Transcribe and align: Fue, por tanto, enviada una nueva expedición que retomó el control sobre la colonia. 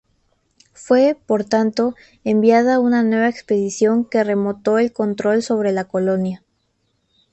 Fue, 0.73 1.15
por 1.27 1.43
tanto, 1.45 1.93
enviada 2.23 2.79
una 2.79 3.03
nueva 3.03 3.29
expedición 3.29 4.03
que 4.03 4.23
retomó 4.23 4.59
el 4.79 4.91
control 4.93 5.43
sobre 5.43 5.73
la 5.73 5.83
colonia. 5.87 6.43